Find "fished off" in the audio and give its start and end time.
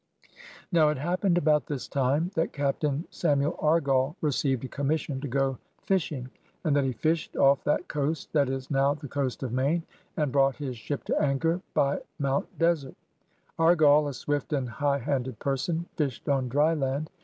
6.93-7.63